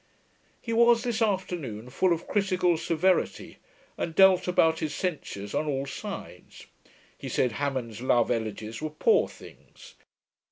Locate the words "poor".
8.89-9.27